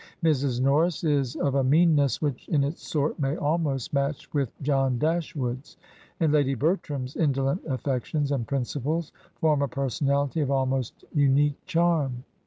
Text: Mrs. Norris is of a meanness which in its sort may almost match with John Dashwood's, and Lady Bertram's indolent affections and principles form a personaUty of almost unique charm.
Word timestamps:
Mrs. 0.23 0.59
Norris 0.59 1.03
is 1.03 1.35
of 1.35 1.53
a 1.53 1.63
meanness 1.63 2.23
which 2.23 2.47
in 2.49 2.63
its 2.63 2.81
sort 2.81 3.19
may 3.19 3.37
almost 3.37 3.93
match 3.93 4.33
with 4.33 4.49
John 4.63 4.97
Dashwood's, 4.97 5.77
and 6.19 6.33
Lady 6.33 6.55
Bertram's 6.55 7.15
indolent 7.15 7.61
affections 7.67 8.31
and 8.31 8.47
principles 8.47 9.11
form 9.35 9.61
a 9.61 9.67
personaUty 9.67 10.41
of 10.41 10.49
almost 10.49 11.05
unique 11.13 11.63
charm. 11.67 12.23